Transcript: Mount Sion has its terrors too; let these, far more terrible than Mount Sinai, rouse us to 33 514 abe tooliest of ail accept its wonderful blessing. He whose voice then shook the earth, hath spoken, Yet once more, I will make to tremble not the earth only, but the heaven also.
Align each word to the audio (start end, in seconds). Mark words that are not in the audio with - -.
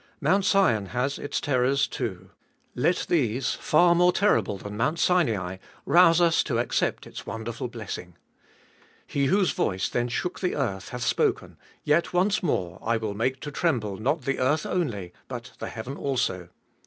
Mount 0.19 0.45
Sion 0.45 0.87
has 0.97 1.19
its 1.19 1.39
terrors 1.39 1.85
too; 1.85 2.31
let 2.73 3.05
these, 3.07 3.53
far 3.53 3.93
more 3.93 4.11
terrible 4.11 4.57
than 4.57 4.75
Mount 4.75 4.97
Sinai, 4.97 5.57
rouse 5.85 6.19
us 6.19 6.41
to 6.41 6.55
33 6.55 6.55
514 6.55 6.55
abe 6.55 6.55
tooliest 6.55 6.55
of 6.55 6.57
ail 6.57 6.61
accept 6.97 7.05
its 7.05 7.25
wonderful 7.27 7.67
blessing. 7.67 8.15
He 9.05 9.25
whose 9.27 9.51
voice 9.51 9.89
then 9.89 10.07
shook 10.07 10.39
the 10.39 10.55
earth, 10.55 10.89
hath 10.89 11.03
spoken, 11.03 11.55
Yet 11.83 12.13
once 12.13 12.41
more, 12.41 12.79
I 12.83 12.97
will 12.97 13.13
make 13.13 13.41
to 13.41 13.51
tremble 13.51 13.97
not 13.97 14.23
the 14.23 14.39
earth 14.39 14.65
only, 14.65 15.13
but 15.27 15.51
the 15.59 15.69
heaven 15.69 15.97
also. 15.97 16.49